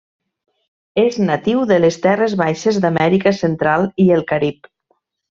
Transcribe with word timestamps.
És 1.01 1.19
natiu 1.27 1.61
de 1.73 1.77
les 1.83 1.99
terres 2.05 2.35
baixes 2.39 2.79
d'Amèrica 2.87 3.35
central 3.41 3.87
i 4.07 4.13
el 4.17 4.25
Carib. 4.33 4.71